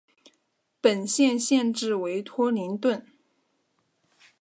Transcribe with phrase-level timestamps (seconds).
[0.81, 3.05] 本县县治为托灵顿。